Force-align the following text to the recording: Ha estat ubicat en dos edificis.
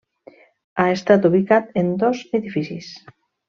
Ha 0.79 0.85
estat 0.93 1.29
ubicat 1.31 1.71
en 1.85 1.95
dos 2.07 2.25
edificis. 2.41 2.93